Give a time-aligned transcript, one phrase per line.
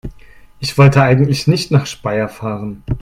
[0.59, 2.83] Ich wollte eigentlich nicht nach Speyer fahren